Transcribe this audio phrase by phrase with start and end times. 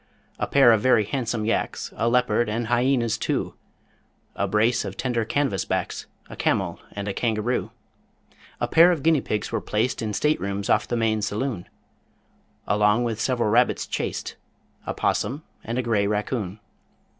[0.39, 3.53] A pair of very handsome yaks A leopard and hyenas two;
[4.35, 7.69] A brace of tender canvas backs, A camel and a kangaroo.
[8.59, 11.69] A pair of guinea pigs were placed In state rooms off the main saloon,
[12.65, 14.37] Along with several rabbits chaste,
[14.87, 16.59] A 'possum and a gray raccoon.